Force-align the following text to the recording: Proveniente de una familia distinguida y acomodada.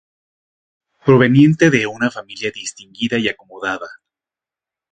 Proveniente 1.05 1.69
de 1.69 1.85
una 1.85 2.09
familia 2.09 2.49
distinguida 2.49 3.19
y 3.19 3.27
acomodada. 3.29 3.87